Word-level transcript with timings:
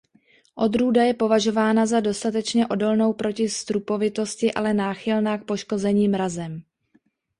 Odrůda 0.55 1.03
je 1.03 1.13
považována 1.13 1.85
za 1.85 1.99
dostatečně 1.99 2.67
odolnou 2.67 3.13
proti 3.13 3.49
strupovitosti 3.49 4.53
ale 4.53 4.73
náchylná 4.73 5.37
k 5.37 5.43
poškození 5.45 6.07
mrazem. 6.07 6.63